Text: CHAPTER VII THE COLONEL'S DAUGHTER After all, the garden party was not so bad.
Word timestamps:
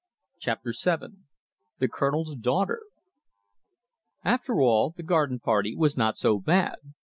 CHAPTER 0.39 0.71
VII 0.75 1.17
THE 1.77 1.87
COLONEL'S 1.87 2.33
DAUGHTER 2.37 2.81
After 4.23 4.59
all, 4.59 4.95
the 4.97 5.03
garden 5.03 5.39
party 5.39 5.75
was 5.75 5.95
not 5.95 6.17
so 6.17 6.39
bad. 6.39 6.77